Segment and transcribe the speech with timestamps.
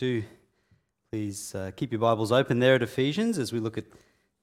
[0.00, 0.24] Do
[1.12, 3.84] please uh, keep your Bibles open there at Ephesians as we look at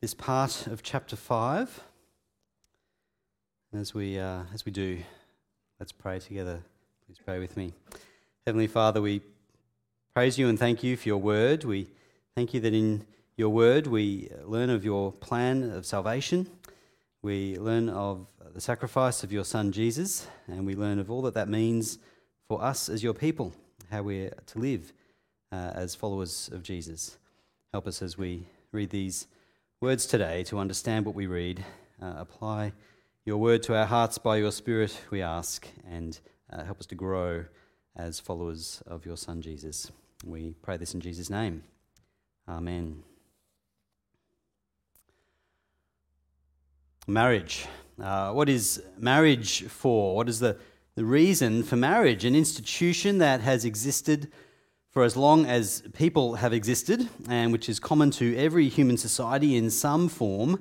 [0.01, 1.81] this part of chapter 5.
[3.71, 4.99] And as we, uh, as we do,
[5.79, 6.61] let's pray together.
[7.07, 7.73] Please pray with me.
[8.45, 9.21] Heavenly Father, we
[10.13, 11.63] praise you and thank you for your word.
[11.63, 11.87] We
[12.35, 16.51] thank you that in your word we learn of your plan of salvation.
[17.23, 21.33] We learn of the sacrifice of your Son Jesus, and we learn of all that
[21.33, 21.97] that means
[22.47, 23.53] for us as your people,
[23.89, 24.93] how we're to live
[25.51, 27.17] uh, as followers of Jesus.
[27.73, 29.27] Help us as we read these
[29.81, 31.63] words today to understand what we read,
[32.01, 32.73] uh, apply
[33.25, 36.17] your word to our hearts by your Spirit, we ask, and
[36.51, 37.43] uh, help us to grow
[37.95, 39.91] as followers of your Son Jesus.
[40.23, 41.63] We pray this in Jesus' name.
[42.47, 43.03] Amen.
[47.05, 47.65] Marriage.
[48.01, 50.15] Uh, what is marriage for?
[50.15, 50.57] What is the,
[50.95, 52.23] the reason for marriage?
[52.23, 54.31] An institution that has existed
[54.97, 59.55] for as long as people have existed, and which is common to every human society
[59.55, 60.59] in some form.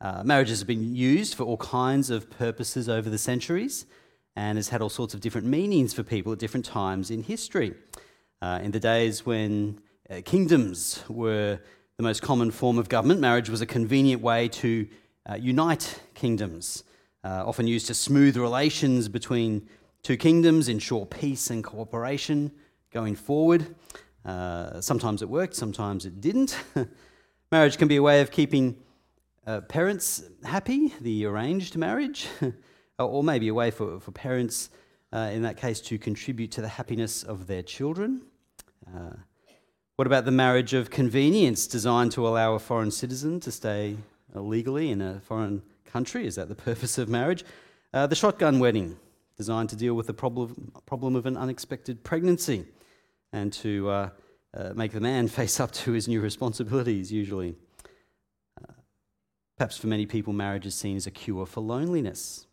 [0.00, 3.86] Uh, marriage has been used for all kinds of purposes over the centuries
[4.34, 7.74] and has had all sorts of different meanings for people at different times in history.
[8.42, 9.80] Uh, in the days when
[10.10, 11.60] uh, kingdoms were
[11.96, 14.88] the most common form of government, marriage was a convenient way to
[15.30, 16.82] uh, unite kingdoms,
[17.22, 19.68] uh, often used to smooth relations between
[20.02, 22.50] two kingdoms, ensure peace and cooperation
[22.96, 23.76] going forward.
[24.24, 26.58] Uh, sometimes it worked, sometimes it didn't.
[27.52, 28.74] marriage can be a way of keeping
[29.46, 32.26] uh, parents happy, the arranged marriage,
[32.98, 34.70] or maybe a way for, for parents,
[35.12, 38.22] uh, in that case, to contribute to the happiness of their children.
[38.88, 39.16] Uh,
[39.96, 43.98] what about the marriage of convenience designed to allow a foreign citizen to stay
[44.32, 46.26] legally in a foreign country?
[46.26, 47.44] Is that the purpose of marriage?
[47.92, 48.96] Uh, the shotgun wedding,
[49.36, 52.64] designed to deal with the problem, problem of an unexpected pregnancy
[53.32, 54.08] and to uh,
[54.56, 57.54] uh, make the man face up to his new responsibilities, usually.
[58.60, 58.72] Uh,
[59.56, 62.46] perhaps for many people, marriage is seen as a cure for loneliness.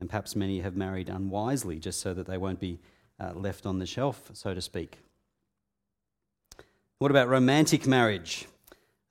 [0.00, 2.78] And perhaps many have married unwisely just so that they won't be
[3.18, 4.98] uh, left on the shelf, so to speak.
[6.98, 8.46] What about romantic marriage?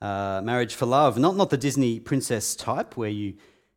[0.01, 3.33] Uh, marriage for love, not, not the Disney princess type where you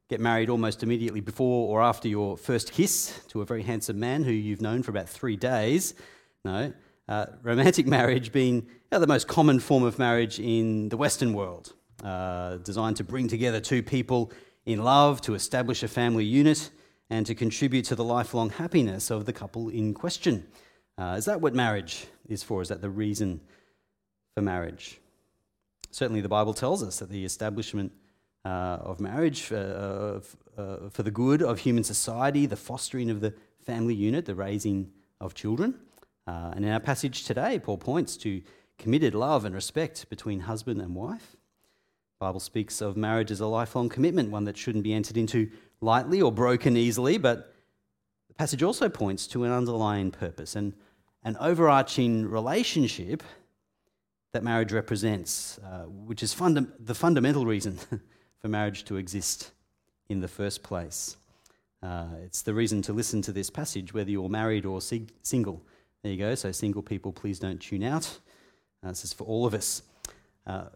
[0.08, 4.24] get married almost immediately before or after your first kiss to a very handsome man
[4.24, 5.94] who you've known for about three days.
[6.44, 6.72] No,
[7.10, 12.56] uh, romantic marriage being the most common form of marriage in the Western world, uh,
[12.58, 14.32] designed to bring together two people
[14.64, 16.70] in love, to establish a family unit,
[17.10, 20.46] and to contribute to the lifelong happiness of the couple in question.
[20.96, 22.62] Uh, is that what marriage is for?
[22.62, 23.40] Is that the reason
[24.34, 25.00] for marriage?
[25.90, 27.90] Certainly, the Bible tells us that the establishment
[28.44, 30.20] uh, of marriage uh,
[30.90, 33.34] for the good of human society, the fostering of the
[33.64, 35.74] family unit, the raising of children,
[36.30, 38.40] uh, and in our passage today, Paul points to
[38.78, 41.32] committed love and respect between husband and wife.
[41.32, 45.50] The Bible speaks of marriage as a lifelong commitment, one that shouldn't be entered into
[45.80, 47.52] lightly or broken easily, but
[48.28, 50.72] the passage also points to an underlying purpose and
[51.24, 53.24] an overarching relationship
[54.32, 57.76] that marriage represents, uh, which is funda- the fundamental reason
[58.40, 59.50] for marriage to exist
[60.08, 61.16] in the first place.
[61.82, 65.60] Uh, it's the reason to listen to this passage, whether you're married or sig- single.
[66.02, 66.34] There you go.
[66.34, 68.18] So, single people, please don't tune out.
[68.82, 69.82] Uh, this is for all of us.
[70.46, 70.66] Uh,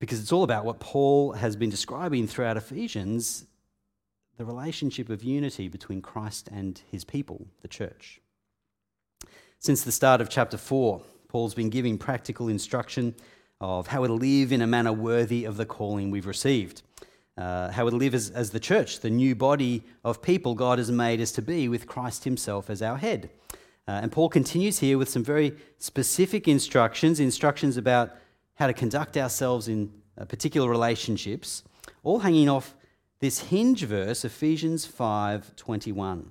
[0.00, 3.46] because it's all about what Paul has been describing throughout Ephesians
[4.36, 8.20] the relationship of unity between Christ and his people, the church.
[9.60, 13.14] Since the start of chapter 4, Paul's been giving practical instruction
[13.60, 16.82] of how to live in a manner worthy of the calling we've received.
[17.38, 20.90] Uh, how to live as, as the church, the new body of people God has
[20.90, 23.30] made us to be, with Christ Himself as our head.
[23.86, 28.12] Uh, and Paul continues here with some very specific instructions, instructions about
[28.54, 31.62] how to conduct ourselves in uh, particular relationships,
[32.02, 32.74] all hanging off
[33.20, 36.26] this hinge verse, Ephesians 5:21.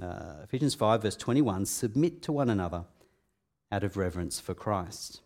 [0.00, 2.84] Uh, Ephesians 5 verse 21, submit to one another
[3.70, 5.20] out of reverence for Christ.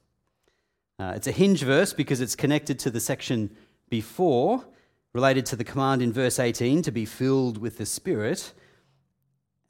[0.98, 3.54] Uh, it's a hinge verse because it's connected to the section
[3.90, 4.64] before,
[5.12, 8.52] related to the command in verse 18 to be filled with the Spirit,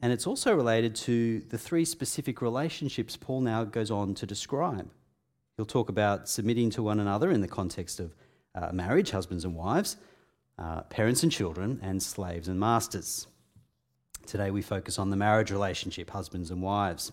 [0.01, 4.89] and it's also related to the three specific relationships Paul now goes on to describe.
[5.55, 8.13] He'll talk about submitting to one another in the context of
[8.53, 9.97] uh, marriage, husbands and wives,
[10.59, 13.27] uh, parents and children, and slaves and masters.
[14.27, 17.11] Today we focus on the marriage relationship, husbands and wives.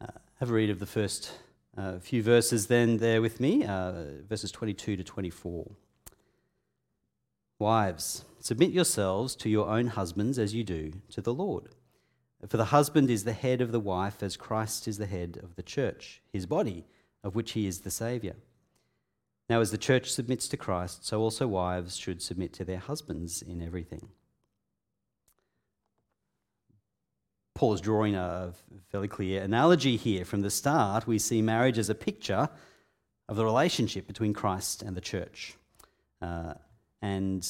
[0.00, 0.06] Uh,
[0.38, 1.32] have a read of the first
[1.76, 3.92] uh, few verses then there with me, uh,
[4.28, 5.70] verses 22 to 24.
[7.58, 11.70] Wives, submit yourselves to your own husbands as you do to the Lord.
[12.48, 15.56] For the husband is the head of the wife, as Christ is the head of
[15.56, 16.84] the church, his body,
[17.24, 18.34] of which he is the Saviour.
[19.48, 23.42] Now, as the church submits to Christ, so also wives should submit to their husbands
[23.42, 24.08] in everything.
[27.54, 28.52] Paul is drawing a
[28.90, 30.24] fairly clear analogy here.
[30.24, 32.50] From the start, we see marriage as a picture
[33.28, 35.54] of the relationship between Christ and the church.
[36.20, 36.54] Uh,
[37.00, 37.46] and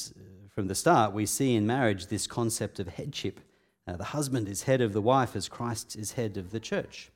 [0.49, 3.41] from the start, we see in marriage this concept of headship.
[3.87, 7.11] Uh, the husband is head of the wife as Christ is head of the church.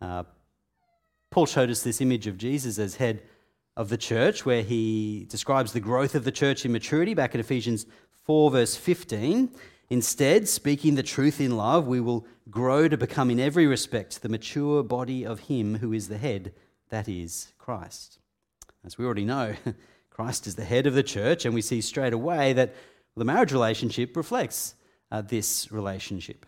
[0.00, 0.22] Uh,
[1.30, 3.22] Paul showed us this image of Jesus as head
[3.76, 7.40] of the church, where he describes the growth of the church in maturity back in
[7.40, 7.86] Ephesians
[8.24, 9.50] 4, verse 15.
[9.90, 14.28] Instead, speaking the truth in love, we will grow to become in every respect the
[14.28, 16.52] mature body of Him who is the head,
[16.88, 18.18] that is, Christ.
[18.84, 19.54] As we already know,
[20.10, 22.74] Christ is the head of the church, and we see straight away that
[23.16, 24.75] the marriage relationship reflects
[25.10, 26.46] uh, this relationship,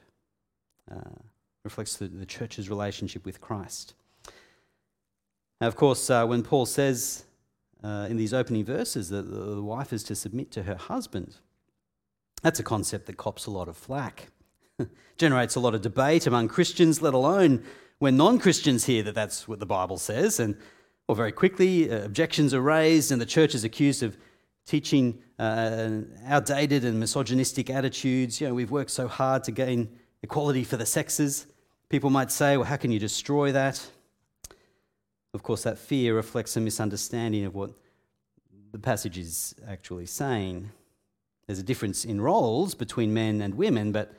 [0.91, 1.17] uh,
[1.65, 3.95] reflects the, the church's relationship with Christ.
[5.61, 7.25] Now, of course, uh, when Paul says
[7.83, 11.37] uh, in these opening verses that the wife is to submit to her husband,
[12.43, 14.29] that's a concept that cops a lot of flack,
[15.19, 17.65] generates a lot of debate among Christians, let alone
[17.99, 20.39] when non Christians hear that that's what the Bible says.
[20.39, 20.57] And
[21.09, 24.17] well, very quickly, uh, objections are raised, and the church is accused of
[24.69, 25.89] teaching uh,
[26.27, 28.39] outdated and misogynistic attitudes.
[28.39, 29.89] You know, we've worked so hard to gain
[30.23, 31.47] equality for the sexes.
[31.89, 33.91] People might say, well, how can you destroy that?
[35.33, 37.71] Of course, that fear reflects a misunderstanding of what
[38.73, 40.71] the passage is actually saying.
[41.47, 44.13] There's a difference in roles between men and women, but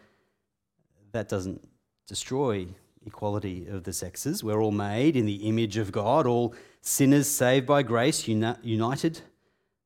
[1.11, 1.67] that doesn't
[2.07, 2.65] destroy
[3.05, 4.43] equality of the sexes.
[4.43, 9.21] We're all made in the image of God, all sinners saved by grace, uni- united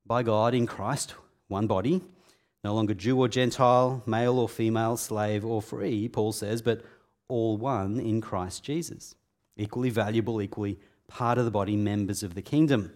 [0.06, 1.14] by God in Christ,
[1.48, 2.02] one body.
[2.62, 6.82] No longer Jew or Gentile, male or female, slave or free, Paul says, but
[7.28, 9.14] all one in Christ Jesus.
[9.56, 10.78] Equally valuable, equally
[11.08, 12.92] part of the body, members of the kingdom.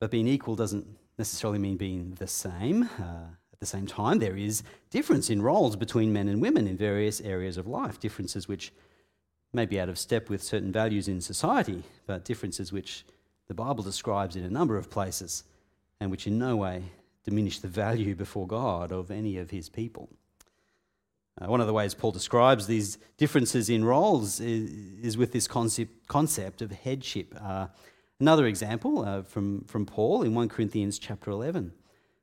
[0.00, 0.86] But being equal doesn't
[1.18, 2.84] necessarily mean being the same.
[2.98, 6.76] Uh, at the same time, there is difference in roles between men and women in
[6.76, 8.70] various areas of life, differences which
[9.54, 13.06] may be out of step with certain values in society, but differences which
[13.48, 15.44] the Bible describes in a number of places
[16.00, 16.84] and which in no way
[17.24, 20.08] diminish the value before God of any of his people.
[21.40, 24.70] Uh, one of the ways Paul describes these differences in roles is,
[25.02, 27.34] is with this concept, concept of headship.
[27.38, 27.66] Uh,
[28.20, 31.72] another example uh, from, from Paul in 1 Corinthians chapter 11.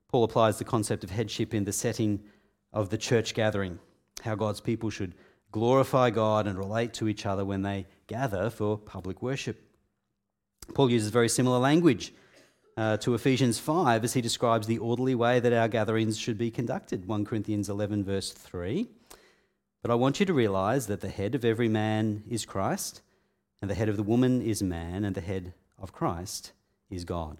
[0.09, 2.23] Paul applies the concept of headship in the setting
[2.71, 3.79] of the church gathering,
[4.23, 5.13] how God's people should
[5.51, 9.61] glorify God and relate to each other when they gather for public worship.
[10.73, 12.13] Paul uses very similar language
[12.77, 16.49] uh, to Ephesians 5 as he describes the orderly way that our gatherings should be
[16.49, 17.07] conducted.
[17.07, 18.87] 1 Corinthians 11, verse 3.
[19.81, 23.01] But I want you to realize that the head of every man is Christ,
[23.61, 26.53] and the head of the woman is man, and the head of Christ
[26.89, 27.37] is God.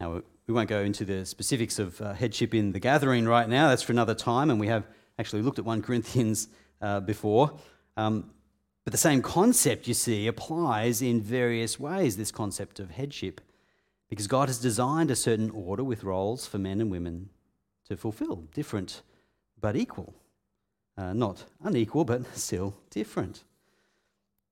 [0.00, 3.68] Now, we won't go into the specifics of uh, headship in the gathering right now,
[3.68, 4.86] that's for another time, and we have
[5.18, 6.48] actually looked at 1 Corinthians
[6.80, 7.58] uh, before.
[7.96, 8.30] Um,
[8.88, 13.42] but the same concept, you see, applies in various ways this concept of headship.
[14.08, 17.28] Because God has designed a certain order with roles for men and women
[17.86, 19.02] to fulfill, different
[19.60, 20.14] but equal.
[20.96, 23.44] Uh, not unequal, but still different.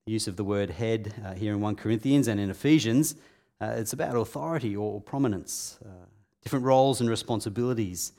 [0.05, 3.15] Use of the word head uh, here in 1 Corinthians and in Ephesians,
[3.63, 6.05] uh, it's about authority or prominence, uh,
[6.43, 8.13] different roles and responsibilities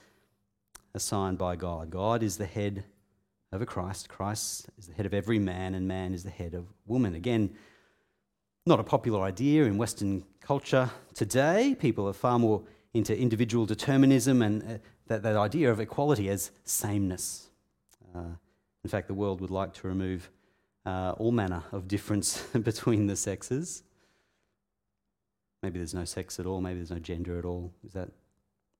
[0.95, 1.91] assigned by God.
[1.91, 2.85] God is the head
[3.53, 6.65] over Christ, Christ is the head of every man, and man is the head of
[6.85, 7.15] woman.
[7.15, 7.55] Again,
[8.65, 11.75] not a popular idea in Western culture today.
[11.79, 12.63] People are far more
[12.93, 14.77] into individual determinism and uh,
[15.07, 17.49] that, that idea of equality as sameness.
[18.13, 18.35] Uh,
[18.83, 20.29] in fact, the world would like to remove
[20.85, 23.83] uh, all manner of difference between the sexes.
[25.63, 27.71] Maybe there's no sex at all, maybe there's no gender at all.
[27.85, 28.09] Is that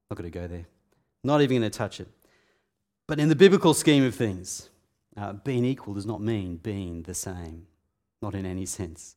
[0.10, 0.66] not going to go there?
[1.24, 2.08] Not even going to touch it.
[3.08, 4.70] But in the biblical scheme of things,
[5.16, 7.66] uh, being equal does not mean being the same,
[8.22, 9.16] not in any sense.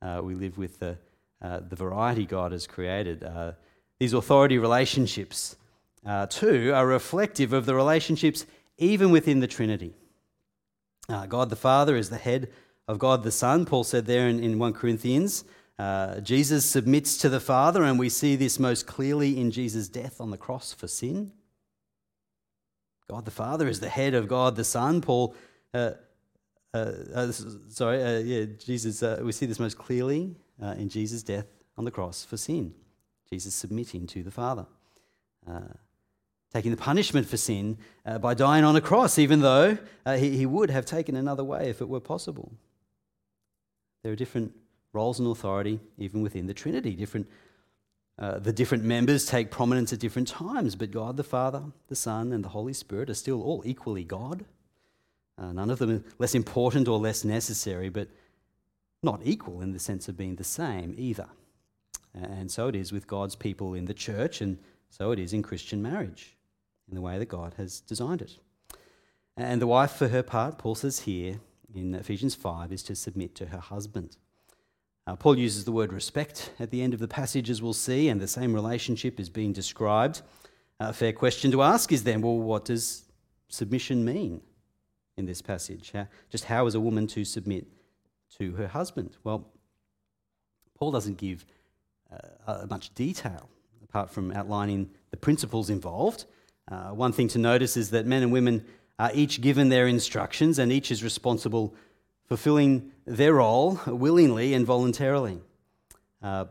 [0.00, 0.96] Uh, we live with the,
[1.42, 3.22] uh, the variety God has created.
[3.22, 3.52] Uh,
[4.00, 5.56] these authority relationships,
[6.06, 8.46] uh, too, are reflective of the relationships
[8.78, 9.92] even within the Trinity.
[11.08, 12.48] Uh, God the Father is the head
[12.86, 13.66] of God the Son.
[13.66, 15.44] Paul said there in, in 1 Corinthians.
[16.22, 20.30] Jesus submits to the Father, and we see this most clearly in Jesus' death on
[20.30, 21.32] the cross for sin.
[23.08, 25.00] God the Father is the head of God the Son.
[25.00, 25.34] Paul,
[25.72, 25.92] uh,
[26.74, 27.32] uh, uh
[27.68, 30.36] sorry, uh, yeah, Jesus, uh, we see this most clearly
[30.76, 31.46] in Jesus' death
[31.78, 32.74] on the cross for sin.
[33.30, 34.66] Jesus submitting to the Father.
[36.52, 40.36] taking the punishment for sin uh, by dying on a cross, even though uh, he,
[40.36, 42.52] he would have taken another way if it were possible.
[44.02, 44.52] There are different
[44.92, 46.94] roles and authority even within the Trinity.
[46.94, 47.26] Different,
[48.18, 52.32] uh, the different members take prominence at different times, but God the Father, the Son,
[52.32, 54.44] and the Holy Spirit are still all equally God.
[55.38, 58.08] Uh, none of them are less important or less necessary, but
[59.02, 61.28] not equal in the sense of being the same either.
[62.12, 64.58] And so it is with God's people in the church, and
[64.90, 66.36] so it is in Christian marriage,
[66.88, 68.38] in the way that God has designed it.
[69.36, 71.38] And the wife, for her part, Paul says here
[71.72, 74.16] in Ephesians 5, is to submit to her husband.
[75.08, 78.10] Uh, Paul uses the word respect at the end of the passage, as we'll see,
[78.10, 80.20] and the same relationship is being described.
[80.80, 83.04] A fair question to ask is then, well, what does
[83.48, 84.42] submission mean
[85.16, 85.94] in this passage?
[86.28, 87.66] Just how is a woman to submit
[88.36, 89.16] to her husband?
[89.24, 89.50] Well,
[90.78, 91.46] Paul doesn't give
[92.46, 93.48] uh, much detail
[93.82, 96.26] apart from outlining the principles involved.
[96.70, 98.62] Uh, one thing to notice is that men and women
[98.98, 101.74] are each given their instructions and each is responsible
[102.28, 105.40] fulfilling their role willingly and voluntarily.
[106.22, 106.44] Uh,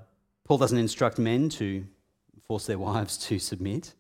[0.44, 1.86] Paul doesn't instruct men to
[2.48, 3.94] force their wives to submit.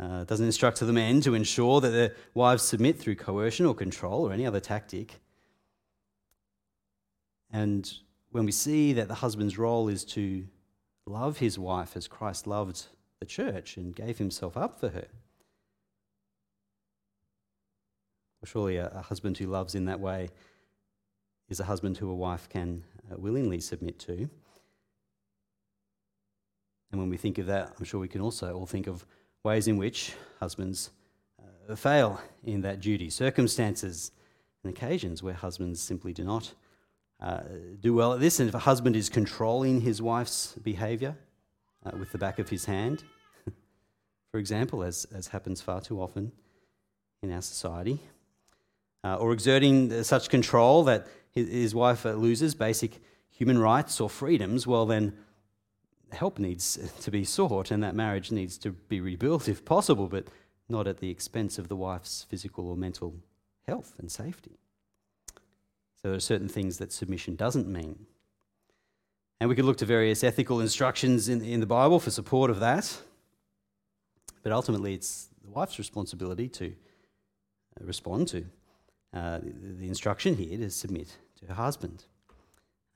[0.00, 4.26] Uh, doesn't instruct the men to ensure that their wives submit through coercion or control
[4.28, 5.20] or any other tactic.
[7.50, 7.90] And
[8.30, 10.46] when we see that the husband's role is to
[11.06, 12.86] love his wife as Christ loved
[13.20, 15.08] the church and gave himself up for her,
[18.40, 20.28] well, surely a, a husband who loves in that way
[21.48, 24.28] is a husband who a wife can uh, willingly submit to.
[26.90, 29.04] And when we think of that, I'm sure we can also all think of
[29.44, 30.90] ways in which husbands
[31.38, 34.12] uh, fail in that duty, circumstances
[34.62, 36.54] and occasions where husbands simply do not
[37.20, 37.40] uh,
[37.80, 38.40] do well at this.
[38.40, 41.16] And if a husband is controlling his wife's behavior
[41.84, 43.04] uh, with the back of his hand,
[44.32, 46.32] for example, as, as happens far too often
[47.22, 48.00] in our society,
[49.04, 54.66] uh, or exerting such control that his wife uh, loses basic human rights or freedoms,
[54.66, 55.16] well, then
[56.12, 60.26] help needs to be sought and that marriage needs to be rebuilt if possible, but
[60.68, 63.14] not at the expense of the wife's physical or mental
[63.66, 64.58] health and safety.
[65.96, 68.06] So there are certain things that submission doesn't mean.
[69.40, 72.60] And we could look to various ethical instructions in, in the Bible for support of
[72.60, 73.00] that.
[74.42, 76.74] But ultimately, it's the wife's responsibility to
[77.80, 78.46] respond to
[79.14, 79.38] uh,
[79.78, 82.04] the, instruction here to submit to her husband,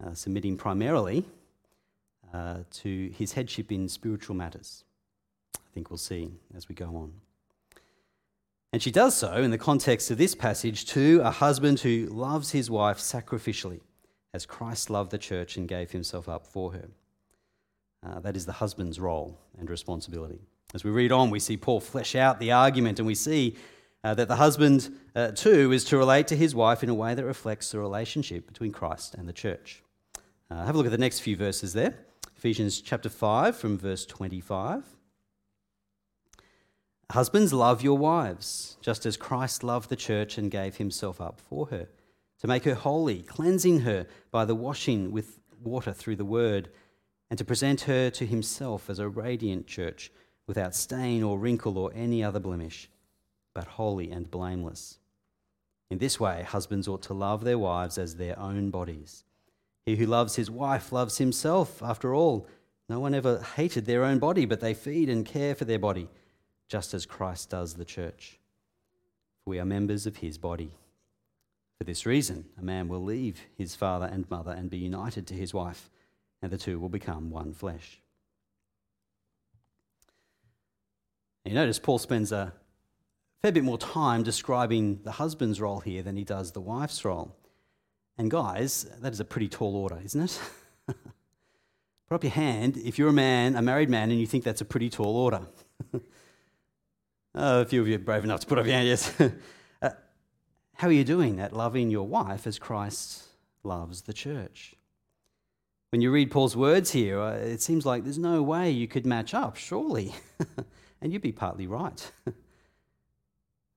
[0.04, 1.24] uh, submitting primarily
[2.34, 4.84] uh, to his headship in spiritual matters.
[5.56, 7.12] I think we'll see as we go on.
[8.72, 12.50] And she does so in the context of this passage to a husband who loves
[12.52, 13.80] his wife sacrificially,
[14.32, 16.88] as Christ loved the church and gave himself up for her.
[18.04, 20.40] Uh, that is the husband's role and responsibility.
[20.74, 23.56] As we read on, we see Paul flesh out the argument and we see
[24.04, 27.14] uh, that the husband, uh, too, is to relate to his wife in a way
[27.14, 29.82] that reflects the relationship between Christ and the church.
[30.50, 31.94] Uh, have a look at the next few verses there.
[32.36, 34.84] Ephesians chapter 5 from verse 25.
[37.10, 41.66] Husbands, love your wives, just as Christ loved the church and gave himself up for
[41.66, 41.88] her,
[42.40, 46.70] to make her holy, cleansing her by the washing with water through the word,
[47.30, 50.10] and to present her to himself as a radiant church,
[50.46, 52.88] without stain or wrinkle or any other blemish
[53.54, 54.98] but holy and blameless.
[55.90, 59.24] In this way, husbands ought to love their wives as their own bodies.
[59.84, 61.82] He who loves his wife loves himself.
[61.82, 62.46] After all,
[62.88, 66.08] no one ever hated their own body, but they feed and care for their body,
[66.68, 68.38] just as Christ does the church.
[69.44, 70.72] For we are members of his body.
[71.78, 75.34] For this reason, a man will leave his father and mother and be united to
[75.34, 75.90] his wife,
[76.40, 78.00] and the two will become one flesh.
[81.44, 82.52] You notice Paul spends a
[83.42, 87.36] fair bit more time describing the husband's role here than he does the wife's role.
[88.16, 90.40] And guys, that is a pretty tall order, isn't it?
[90.86, 94.60] Put up your hand if you're a man, a married man, and you think that's
[94.60, 95.40] a pretty tall order.
[97.34, 99.20] oh, a few of you are brave enough to put up your hand, yes.
[99.82, 99.90] uh,
[100.74, 103.24] how are you doing at loving your wife as Christ
[103.64, 104.76] loves the church?
[105.90, 109.04] When you read Paul's words here, uh, it seems like there's no way you could
[109.04, 110.14] match up, surely.
[111.00, 112.12] and you'd be partly right.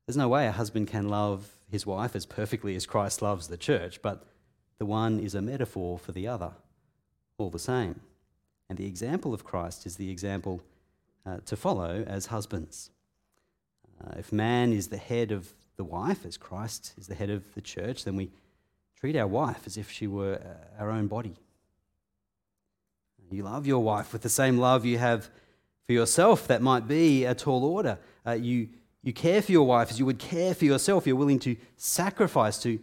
[0.06, 3.58] There's no way a husband can love his wife as perfectly as Christ loves the
[3.58, 4.26] church, but
[4.78, 6.52] the one is a metaphor for the other,
[7.38, 8.02] all the same.
[8.70, 10.62] And the example of Christ is the example
[11.26, 12.92] uh, to follow as husbands.
[14.04, 17.54] Uh, if man is the head of the wife, as Christ is the head of
[17.56, 18.30] the church, then we
[19.00, 21.36] treat our wife as if she were uh, our own body.
[23.32, 25.30] You love your wife with the same love you have
[25.86, 28.00] For yourself, that might be a tall order.
[28.26, 28.70] Uh, you,
[29.06, 31.06] you care for your wife as you would care for yourself.
[31.06, 32.80] You're willing to sacrifice, to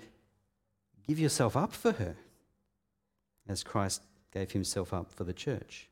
[1.06, 2.14] give yourself up for her,
[3.48, 4.02] as Christ
[4.32, 5.88] gave himself up for the church.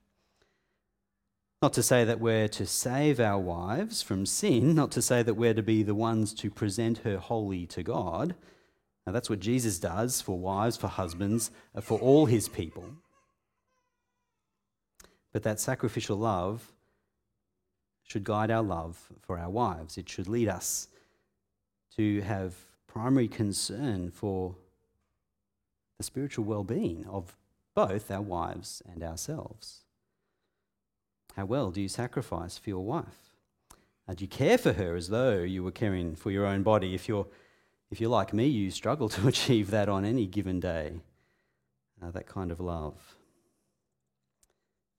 [1.61, 5.35] Not to say that we're to save our wives from sin, not to say that
[5.35, 8.37] we're to be the ones to present her wholly to God.
[9.07, 12.85] Now, that's what Jesus does for wives, for husbands, uh, for all his people.
[15.33, 16.73] But that sacrificial love
[18.11, 19.97] should guide our love for our wives.
[19.97, 20.88] It should lead us
[21.97, 22.55] to have
[22.88, 24.57] primary concern for
[25.97, 27.37] the spiritual well being of
[27.73, 29.85] both our wives and ourselves.
[31.37, 33.37] How well do you sacrifice for your wife?
[34.09, 36.97] Uh, do you care for her as though you were caring for your own body?
[36.97, 37.29] If you're,
[37.93, 40.95] if you're like me, you struggle to achieve that on any given day,
[42.02, 43.14] uh, that kind of love.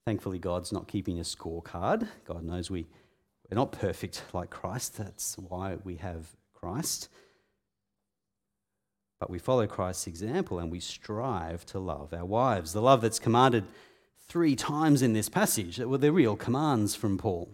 [0.06, 2.08] Thankfully, God's not keeping a scorecard.
[2.26, 2.88] God knows we
[3.52, 4.98] we're not perfect like Christ.
[4.98, 7.10] That's why we have Christ.
[9.20, 12.72] But we follow Christ's example and we strive to love our wives.
[12.72, 13.66] The love that's commanded
[14.30, 17.50] three times in this passage, well, they're real commands from Paul.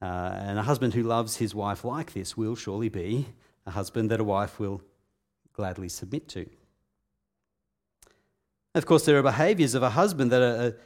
[0.00, 3.26] Uh, and a husband who loves his wife like this will surely be
[3.66, 4.82] a husband that a wife will
[5.52, 6.48] gladly submit to.
[8.76, 10.76] Of course, there are behaviours of a husband that are,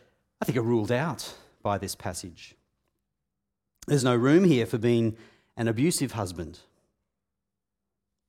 [0.41, 2.55] I think, are ruled out by this passage.
[3.89, 5.17] There's no room here for being
[5.57, 6.59] an abusive husband,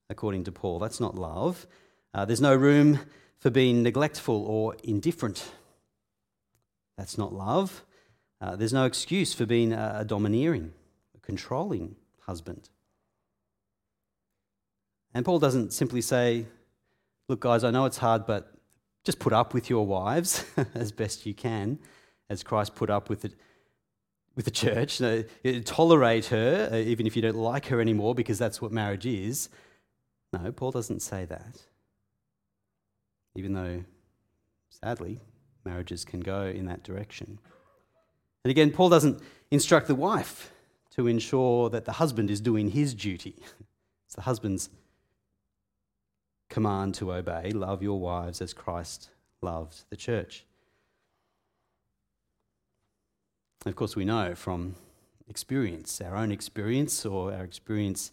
[0.09, 0.79] according to Paul.
[0.79, 1.67] That's not love.
[2.13, 3.01] Uh, there's no room
[3.39, 5.51] for being neglectful or indifferent.
[6.97, 7.83] That's not love.
[8.39, 10.71] Uh, there's no excuse for being a, a domineering,
[11.17, 12.69] a controlling husband.
[15.13, 16.45] And Paul doesn't simply say,
[17.27, 18.53] Look, guys, I know it's hard, but
[19.03, 21.79] just put up with your wives as best you can,
[22.29, 23.33] as Christ put up with it
[24.39, 25.01] with the church.
[25.01, 28.71] You know, tolerate her, uh, even if you don't like her anymore, because that's what
[28.71, 29.49] marriage is.
[30.31, 31.63] No, Paul doesn't say that.
[33.35, 33.83] Even though,
[34.69, 35.19] sadly,
[35.65, 37.37] marriages can go in that direction.
[38.45, 39.21] And again, Paul doesn't
[39.51, 40.53] instruct the wife
[40.95, 43.35] to ensure that the husband is doing his duty.
[44.05, 44.71] It's the husband's
[46.49, 50.47] command to obey love your wives as Christ loved the church.
[53.65, 54.75] Of course, we know from
[55.27, 58.11] experience, our own experience or our experience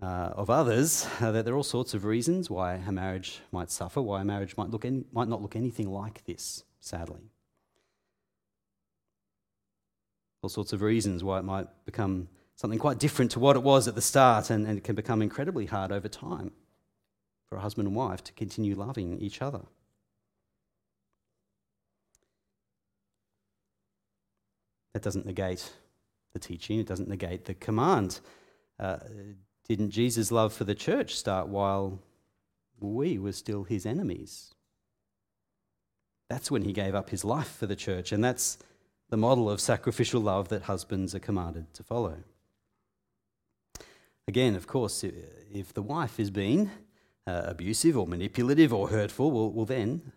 [0.00, 3.72] uh, of others, uh, that there are all sorts of reasons why a marriage might
[3.72, 7.30] suffer, why a marriage might, look any, might not look anything like this, sadly.
[10.42, 13.88] All sorts of reasons why it might become something quite different to what it was
[13.88, 16.52] at the start, and, and it can become incredibly hard over time
[17.48, 19.62] for a husband and wife to continue loving each other.
[24.96, 25.74] That doesn't negate
[26.32, 28.20] the teaching, it doesn't negate the command.
[28.80, 28.96] Uh,
[29.68, 31.98] didn't Jesus' love for the church start while
[32.80, 34.54] we were still his enemies?
[36.30, 38.56] That's when he gave up his life for the church, and that's
[39.10, 42.16] the model of sacrificial love that husbands are commanded to follow.
[44.26, 46.70] Again, of course, if the wife is being
[47.26, 50.12] uh, abusive or manipulative or hurtful, well, well, then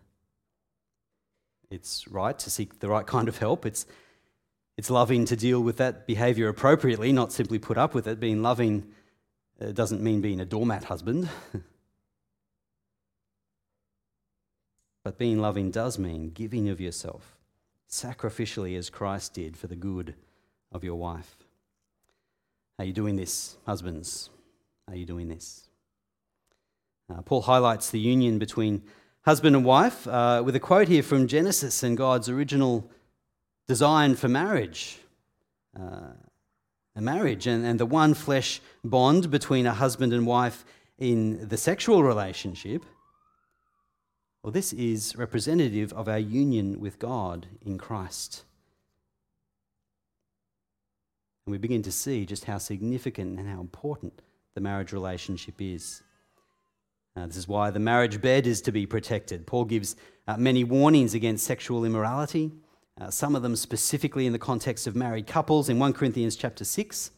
[1.70, 3.66] it's right to seek the right kind of help.
[3.66, 3.86] It's
[4.80, 8.18] it's loving to deal with that behavior appropriately, not simply put up with it.
[8.18, 8.88] Being loving
[9.60, 11.28] uh, doesn't mean being a doormat husband.
[15.04, 17.36] but being loving does mean giving of yourself
[17.90, 20.16] sacrificially as Christ did for the good
[20.72, 21.36] of your wife.
[22.80, 24.30] Are you doing this, husbands?
[24.88, 25.68] Are you doing this?
[27.14, 28.84] Uh, Paul highlights the union between
[29.24, 32.90] husband and wife uh, with a quote here from Genesis and God's original
[33.70, 34.98] designed for marriage.
[35.80, 36.14] Uh,
[36.96, 40.66] a marriage and, and the one flesh bond between a husband and wife
[40.98, 42.84] in the sexual relationship.
[44.42, 48.44] Well, this is representative of our union with God in Christ.
[51.46, 54.24] And we begin to see just how significant and how important
[54.56, 56.02] the marriage relationship is.
[57.16, 59.46] Uh, this is why the marriage bed is to be protected.
[59.46, 59.96] Paul gives
[60.28, 62.52] uh, many warnings against sexual immorality
[63.00, 66.66] uh, some of them specifically in the context of married couples in 1 Corinthians chapter
[66.66, 67.12] 6,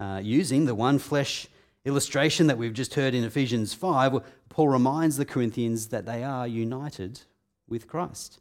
[0.00, 1.46] uh, using the one flesh
[1.84, 6.46] illustration that we've just heard in Ephesians 5, Paul reminds the Corinthians that they are
[6.46, 7.20] united
[7.68, 8.40] with Christ.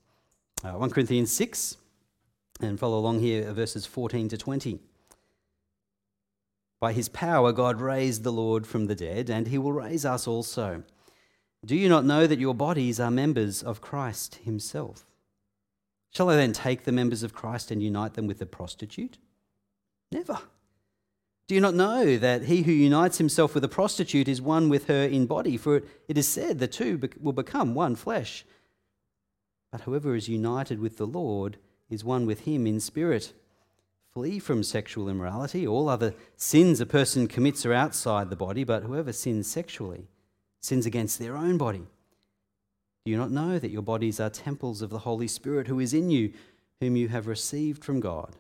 [0.64, 1.78] Uh, 1 Corinthians 6,
[2.60, 4.80] and follow along here, verses 14 to 20.
[6.80, 10.28] By his power, God raised the Lord from the dead, and he will raise us
[10.28, 10.84] also.
[11.64, 15.06] Do you not know that your bodies are members of Christ himself?
[16.12, 19.18] Shall I then take the members of Christ and unite them with a prostitute?
[20.12, 20.40] Never.
[21.48, 24.88] Do you not know that he who unites himself with a prostitute is one with
[24.88, 25.58] her in body?
[25.58, 28.46] For it is said, the two will become one flesh.
[29.72, 31.58] But whoever is united with the Lord
[31.90, 33.34] is one with him in spirit.
[34.14, 35.66] Flee from sexual immorality.
[35.66, 40.08] All other sins a person commits are outside the body, but whoever sins sexually
[40.60, 41.88] sins against their own body.
[43.06, 45.94] Do you not know that your bodies are temples of the Holy Spirit who is
[45.94, 46.34] in you,
[46.80, 48.36] whom you have received from God?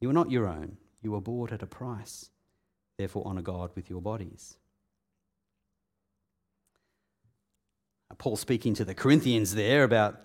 [0.00, 2.30] You are not your own, you were bought at a price.
[2.98, 4.56] Therefore, honour God with your bodies.
[8.18, 10.20] Paul speaking to the Corinthians there about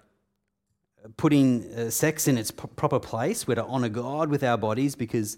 [1.18, 3.48] putting uh, sex in its proper place.
[3.48, 5.38] We're to honour God with our bodies because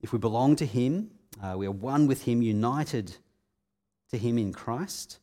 [0.00, 1.10] if we belong to Him,
[1.42, 3.16] uh, we are one with Him, united
[4.10, 5.18] to Him in Christ.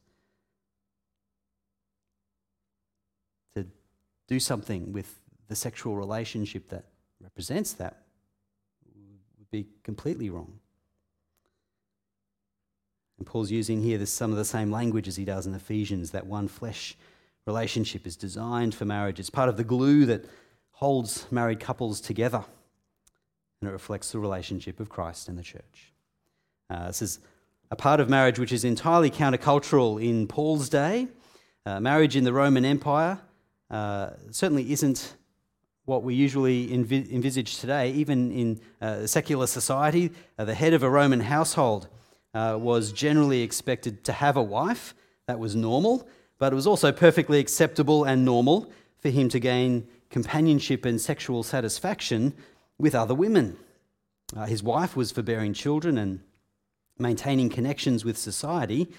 [3.55, 3.65] To
[4.27, 6.85] do something with the sexual relationship that
[7.21, 8.03] represents that
[9.37, 10.59] would be completely wrong.
[13.17, 16.11] And Paul's using here this, some of the same language as he does in Ephesians
[16.11, 16.97] that one flesh
[17.45, 19.19] relationship is designed for marriage.
[19.19, 20.25] It's part of the glue that
[20.71, 22.43] holds married couples together,
[23.61, 25.93] and it reflects the relationship of Christ and the church.
[26.69, 27.19] Uh, this is
[27.69, 31.07] a part of marriage which is entirely countercultural in Paul's day.
[31.65, 33.19] Uh, marriage in the Roman Empire
[33.73, 35.15] uh, certainly isn't
[35.85, 40.11] what we usually envi- envisage today, even in uh, secular society.
[40.37, 41.87] Uh, the head of a Roman household
[42.33, 44.93] uh, was generally expected to have a wife,
[45.27, 46.07] that was normal
[46.43, 51.41] but it was also perfectly acceptable and normal for him to gain companionship and sexual
[51.41, 52.33] satisfaction
[52.77, 53.55] with other women.
[54.35, 56.19] Uh, his wife was for bearing children and
[56.99, 58.91] maintaining connections with society,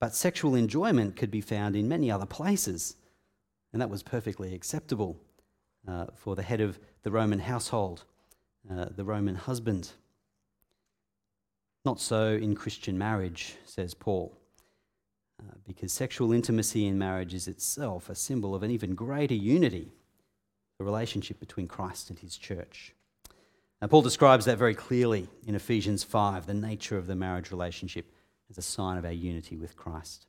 [0.00, 2.96] but sexual enjoyment could be found in many other places,
[3.72, 5.20] and that was perfectly acceptable
[5.86, 8.04] uh, for the head of the Roman household,
[8.70, 9.90] uh, the Roman husband.
[11.84, 14.36] Not so in Christian marriage, says Paul.
[15.40, 19.92] Uh, because sexual intimacy in marriage is itself a symbol of an even greater unity,
[20.78, 22.94] the relationship between Christ and his church.
[23.80, 28.12] Now, Paul describes that very clearly in Ephesians 5, the nature of the marriage relationship
[28.50, 30.26] as a sign of our unity with Christ.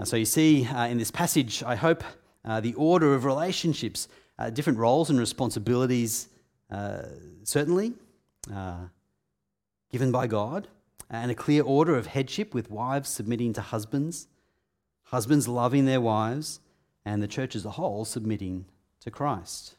[0.00, 2.04] Uh, so, you see uh, in this passage, I hope,
[2.44, 4.08] uh, the order of relationships,
[4.38, 6.28] uh, different roles and responsibilities,
[6.70, 7.02] uh,
[7.42, 7.94] certainly
[9.90, 10.68] given by God
[11.10, 14.28] and a clear order of headship with wives submitting to husbands,
[15.04, 16.60] husbands loving their wives,
[17.04, 18.66] and the church as a whole submitting
[19.00, 19.74] to Christ.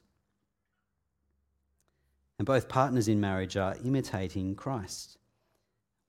[2.38, 5.18] And both partners in marriage are imitating Christ.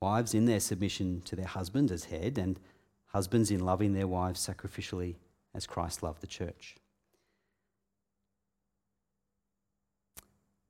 [0.00, 2.58] Wives in their submission to their husband as head, and
[3.12, 5.16] husbands in loving their wives sacrificially
[5.54, 6.76] as Christ loved the church.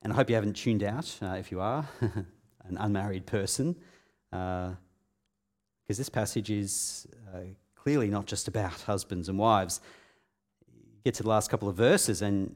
[0.03, 3.77] And I hope you haven't tuned out, uh, if you are an unmarried person
[4.31, 7.41] because uh, this passage is uh,
[7.75, 9.81] clearly not just about husbands and wives.
[10.71, 12.55] You get to the last couple of verses, and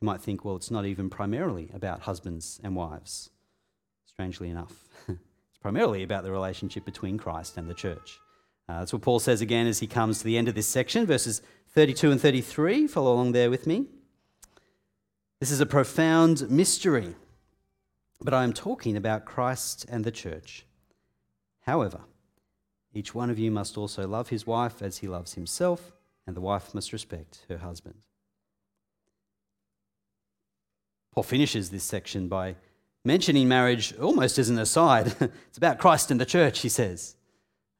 [0.00, 3.30] you might think, well, it's not even primarily about husbands and wives.
[4.06, 8.18] Strangely enough, it's primarily about the relationship between Christ and the church.
[8.70, 11.06] Uh, that's what Paul says again as he comes to the end of this section,
[11.06, 11.42] verses
[11.74, 12.86] 32 and 33.
[12.86, 13.86] Follow along there with me.
[15.40, 17.14] This is a profound mystery
[18.22, 20.66] but I am talking about Christ and the church.
[21.62, 22.00] However,
[22.92, 25.92] each one of you must also love his wife as he loves himself,
[26.26, 27.96] and the wife must respect her husband.
[31.12, 32.56] Paul finishes this section by
[33.04, 35.06] mentioning marriage almost as an aside.
[35.20, 37.16] it's about Christ and the church, he says.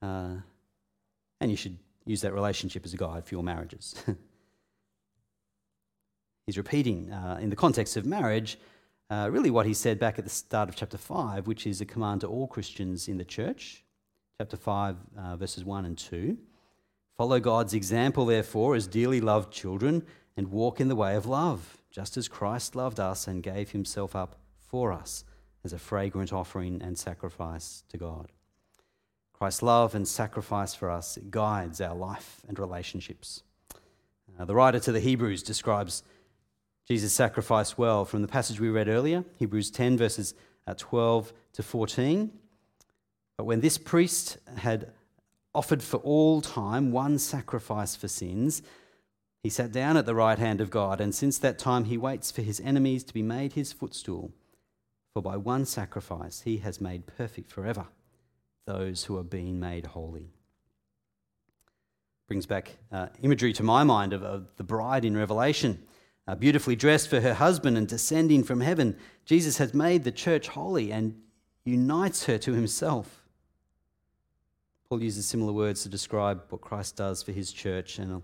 [0.00, 0.37] Uh,
[1.40, 3.94] and you should use that relationship as a guide for your marriages.
[6.46, 8.59] He's repeating uh, in the context of marriage
[9.11, 11.85] uh, really what he said back at the start of chapter 5, which is a
[11.85, 13.85] command to all Christians in the church.
[14.38, 16.38] Chapter 5, uh, verses 1 and 2.
[17.16, 21.83] Follow God's example, therefore, as dearly loved children, and walk in the way of love,
[21.90, 25.24] just as Christ loved us and gave himself up for us
[25.64, 28.31] as a fragrant offering and sacrifice to God.
[29.40, 33.42] Christ's love and sacrifice for us guides our life and relationships.
[34.38, 36.03] Uh, the writer to the Hebrews describes
[36.87, 40.35] Jesus sacrifice well from the passage we read earlier, Hebrews 10, verses
[40.66, 42.31] uh, 12 to 14.
[43.38, 44.92] But when this priest had
[45.55, 48.61] offered for all time one sacrifice for sins,
[49.42, 52.31] he sat down at the right hand of God, and since that time he waits
[52.31, 54.33] for his enemies to be made his footstool.
[55.14, 57.87] For by one sacrifice he has made perfect forever
[58.66, 60.33] those who are being made holy.
[62.29, 65.83] brings back uh, imagery to my mind of, of the bride in Revelation,
[66.29, 68.96] uh, beautifully dressed for her husband and descending from heaven.
[69.25, 71.20] Jesus has made the church holy and
[71.64, 73.23] unites her to himself.
[74.88, 78.23] Paul uses similar words to describe what Christ does for his church, and I'll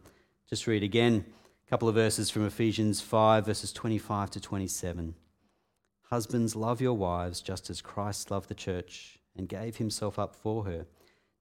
[0.49, 1.25] just read again
[1.66, 5.14] a couple of verses from Ephesians 5, verses 25 to 27.
[6.11, 10.64] Husbands, love your wives just as Christ loved the church and gave himself up for
[10.64, 10.87] her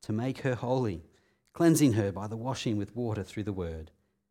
[0.01, 1.03] to make her holy
[1.55, 3.89] cleansing her by the washing with water through the word,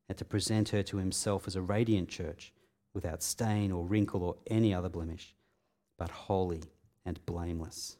[0.09, 2.53] and to present her to himself as a radiant church,
[2.93, 5.35] without stain or wrinkle or any other blemish,
[5.99, 6.63] but holy
[7.05, 7.97] and blameless.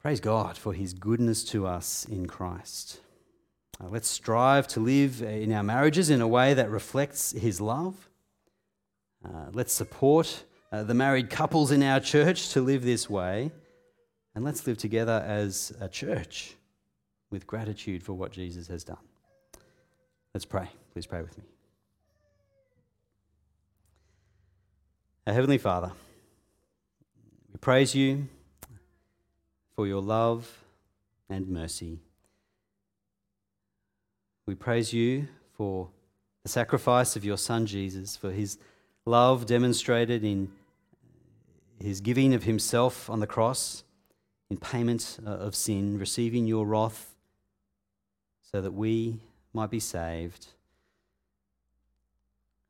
[0.00, 3.00] Praise God for his goodness to us in Christ.
[3.78, 8.08] Uh, let's strive to live in our marriages in a way that reflects his love.
[9.22, 13.50] Uh, let's support uh, the married couples in our church to live this way.
[14.34, 16.54] And let's live together as a church
[17.30, 18.98] with gratitude for what Jesus has done.
[20.32, 20.68] Let's pray.
[20.92, 21.44] Please pray with me.
[25.26, 25.92] Our Heavenly Father,
[27.52, 28.28] we praise you
[29.74, 30.64] for your love
[31.28, 32.00] and mercy.
[34.46, 35.90] We praise you for
[36.42, 38.58] the sacrifice of your Son Jesus, for his
[39.08, 40.50] love demonstrated in
[41.82, 43.82] his giving of himself on the cross
[44.50, 47.14] in payment uh, of sin, receiving your wrath
[48.42, 49.20] so that we
[49.52, 50.48] might be saved.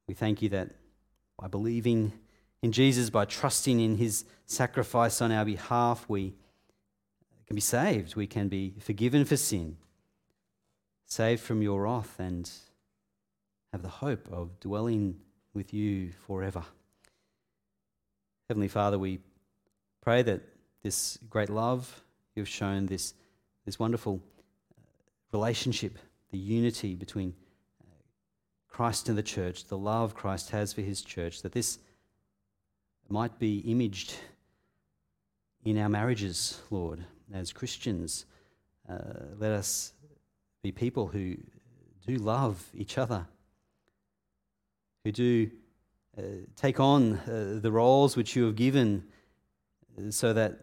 [0.07, 0.71] We thank you that
[1.39, 2.13] by believing
[2.63, 6.35] in Jesus, by trusting in his sacrifice on our behalf, we
[7.47, 8.17] can be saved.
[8.17, 9.77] We can be forgiven for sin,
[11.05, 12.51] saved from your wrath, and
[13.73, 15.21] have the hope of dwelling
[15.55, 16.63] with you forever.
[18.49, 19.21] Heavenly Father, we
[20.01, 20.41] pray that
[20.83, 22.03] this great love
[22.35, 23.15] you've shown, this,
[23.67, 24.21] this wonderful
[24.71, 24.81] uh,
[25.33, 25.99] relationship,
[26.31, 27.35] the unity between
[27.83, 27.91] uh,
[28.69, 31.79] Christ and the church, the love Christ has for his church, that this
[33.09, 34.15] might be imaged
[35.65, 38.25] in our marriages, Lord, as Christians.
[38.89, 38.97] Uh,
[39.39, 39.93] let us
[40.63, 41.37] be people who
[42.07, 43.27] do love each other,
[45.05, 45.51] who do
[46.17, 46.23] uh,
[46.57, 49.05] take on uh, the roles which you have given
[50.11, 50.59] so that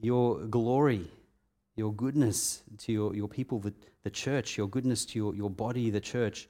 [0.00, 1.10] your glory,
[1.76, 5.90] your goodness to your, your people, the, the church, your goodness to your, your body,
[5.90, 6.48] the church,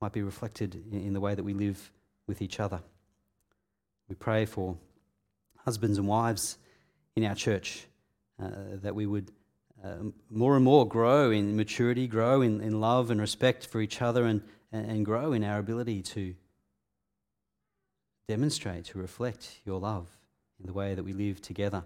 [0.00, 1.90] might be reflected in, in the way that we live
[2.26, 2.80] with each other.
[4.08, 4.76] We pray for
[5.64, 6.58] husbands and wives
[7.14, 7.86] in our church
[8.42, 8.50] uh,
[8.82, 9.32] that we would
[9.84, 9.96] uh,
[10.30, 14.24] more and more grow in maturity, grow in, in love and respect for each other,
[14.24, 14.42] and,
[14.76, 16.34] and grow in our ability to
[18.28, 20.08] demonstrate, to reflect your love
[20.60, 21.84] in the way that we live together.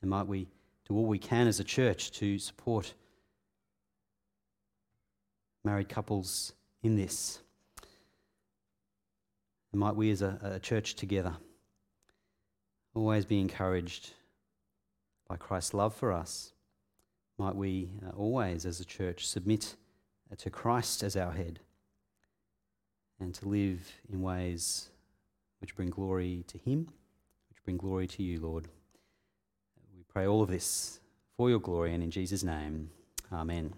[0.00, 0.48] And might we
[0.88, 2.94] do all we can as a church to support
[5.64, 7.40] married couples in this?
[9.72, 11.36] And might we as a, a church together
[12.94, 14.10] always be encouraged
[15.28, 16.52] by Christ's love for us?
[17.38, 19.74] Might we uh, always, as a church, submit
[20.38, 21.60] to Christ as our head
[23.20, 23.80] and to live
[24.12, 24.88] in ways
[25.60, 26.88] which bring glory to Him,
[27.48, 28.68] which bring glory to you, Lord.
[29.96, 31.00] We pray all of this
[31.36, 32.90] for your glory and in Jesus' name.
[33.32, 33.74] Amen.